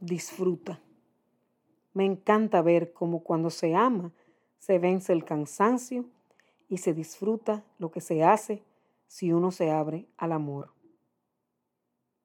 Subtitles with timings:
[0.00, 0.80] disfruta.
[1.92, 4.12] Me encanta ver cómo cuando se ama
[4.58, 6.04] se vence el cansancio
[6.68, 8.62] y se disfruta lo que se hace
[9.06, 10.72] si uno se abre al amor.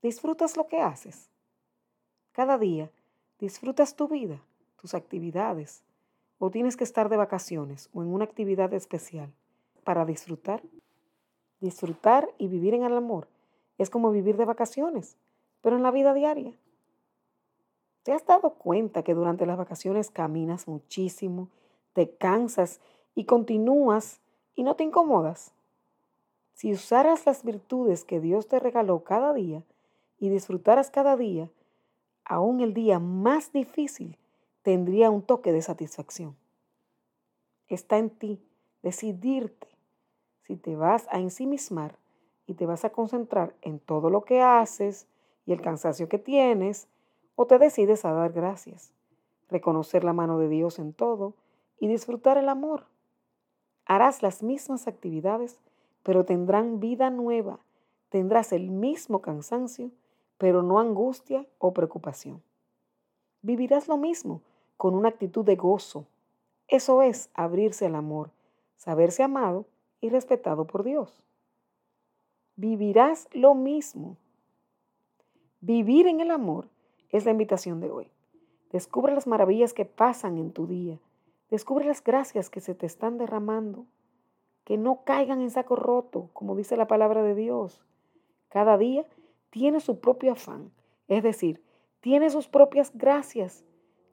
[0.02, 1.30] ¿Disfrutas lo que haces?
[2.32, 2.92] Cada día,
[3.40, 4.42] ¿disfrutas tu vida,
[4.76, 5.84] tus actividades?
[6.38, 9.34] ¿O tienes que estar de vacaciones o en una actividad especial
[9.84, 10.62] para disfrutar?
[11.60, 13.28] Disfrutar y vivir en el amor
[13.78, 15.18] es como vivir de vacaciones,
[15.62, 16.54] pero en la vida diaria.
[18.06, 21.50] ¿Te has dado cuenta que durante las vacaciones caminas muchísimo,
[21.94, 22.80] te cansas
[23.16, 24.22] y continúas
[24.54, 25.54] y no te incomodas?
[26.54, 29.64] Si usaras las virtudes que Dios te regaló cada día
[30.20, 31.50] y disfrutaras cada día,
[32.26, 34.20] aún el día más difícil
[34.62, 36.36] tendría un toque de satisfacción.
[37.70, 38.40] Está en ti
[38.84, 39.68] decidirte
[40.44, 41.98] si te vas a ensimismar
[42.46, 45.08] y te vas a concentrar en todo lo que haces
[45.48, 46.88] y el cansancio que tienes,
[47.36, 48.94] o te decides a dar gracias,
[49.50, 51.34] reconocer la mano de Dios en todo
[51.80, 52.86] y disfrutar el amor.
[53.86, 55.60] Harás las mismas actividades,
[56.04, 57.60] pero tendrán vida nueva.
[58.10, 59.92] Tendrás el mismo cansancio,
[60.38, 62.42] pero no angustia o preocupación.
[63.42, 64.42] Vivirás lo mismo,
[64.78, 66.06] con una actitud de gozo.
[66.68, 68.32] Eso es abrirse al amor,
[68.76, 69.66] saberse amado
[70.02, 71.24] y respetado por Dios.
[72.56, 74.18] Vivirás lo mismo.
[75.62, 76.70] Vivir en el amor
[77.16, 78.12] es la invitación de hoy.
[78.72, 81.00] Descubre las maravillas que pasan en tu día.
[81.50, 83.86] Descubre las gracias que se te están derramando.
[84.64, 87.86] Que no caigan en saco roto, como dice la palabra de Dios.
[88.50, 89.06] Cada día
[89.50, 90.72] tiene su propio afán,
[91.08, 91.64] es decir,
[92.02, 93.64] tiene sus propias gracias.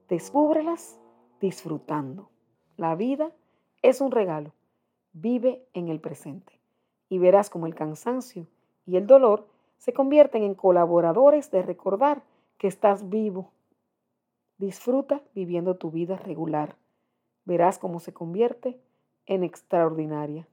[0.08, 1.00] Descúbrelas
[1.41, 2.30] disfrutando.
[2.77, 3.33] La vida
[3.83, 4.53] es un regalo.
[5.12, 6.61] Vive en el presente
[7.08, 8.47] y verás como el cansancio
[8.86, 12.23] y el dolor se convierten en colaboradores de recordar
[12.62, 13.50] que estás vivo.
[14.56, 16.77] Disfruta viviendo tu vida regular.
[17.45, 18.78] Verás cómo se convierte
[19.27, 20.46] en extraordinaria.